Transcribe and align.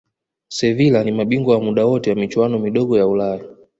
sevila 0.47 1.03
ni 1.03 1.11
mabingwa 1.11 1.55
wa 1.57 1.61
muda 1.61 1.85
wote 1.85 2.09
wa 2.09 2.15
michuano 2.15 2.59
midogo 2.59 2.97
ya 2.97 3.07
ulaya 3.07 3.43